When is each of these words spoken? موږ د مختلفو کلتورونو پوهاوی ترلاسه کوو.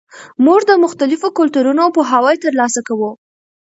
موږ 0.45 0.59
د 0.69 0.71
مختلفو 0.83 1.27
کلتورونو 1.37 1.83
پوهاوی 1.95 2.35
ترلاسه 2.45 2.81
کوو. 2.87 3.11